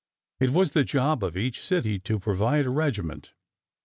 It 0.39 0.49
was 0.49 0.71
the 0.71 0.83
job 0.83 1.23
of 1.23 1.37
each 1.37 1.59
city 1.61 1.99
to 1.99 2.17
provide 2.17 2.65
a 2.65 2.71
regiment. 2.71 3.33